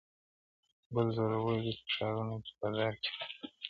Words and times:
بل 0.93 1.07
زورور 1.15 1.57
دي 1.65 1.73
په 1.79 1.87
ښارونو 1.95 2.35
کي 2.45 2.51
په 2.59 2.67
دار 2.75 2.93
کي 3.01 3.09
خلک؛ 3.15 3.43